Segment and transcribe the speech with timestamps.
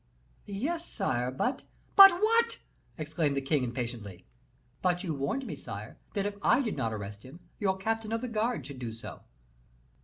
[0.47, 1.61] "Yes, sire, but"
[1.95, 2.57] "But what?"
[2.97, 4.25] exclaimed the king, impatiently.
[4.81, 8.21] "But you warned me, sire, that if I did not arrest him, your captain of
[8.21, 9.21] the guard should do so."